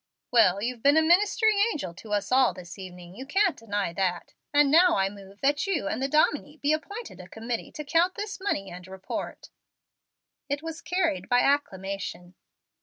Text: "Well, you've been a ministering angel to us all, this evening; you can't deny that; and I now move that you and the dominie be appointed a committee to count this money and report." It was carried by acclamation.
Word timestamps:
"Well, 0.31 0.63
you've 0.63 0.81
been 0.81 0.97
a 0.97 1.01
ministering 1.03 1.59
angel 1.71 1.93
to 1.93 2.11
us 2.11 2.31
all, 2.31 2.55
this 2.55 2.79
evening; 2.79 3.13
you 3.13 3.23
can't 3.27 3.55
deny 3.55 3.93
that; 3.93 4.33
and 4.51 4.75
I 4.75 5.07
now 5.07 5.09
move 5.13 5.41
that 5.41 5.67
you 5.67 5.85
and 5.87 6.01
the 6.01 6.07
dominie 6.07 6.57
be 6.57 6.73
appointed 6.73 7.19
a 7.19 7.27
committee 7.29 7.71
to 7.73 7.85
count 7.85 8.15
this 8.15 8.39
money 8.39 8.71
and 8.71 8.87
report." 8.87 9.51
It 10.49 10.63
was 10.63 10.81
carried 10.81 11.29
by 11.29 11.41
acclamation. 11.41 12.33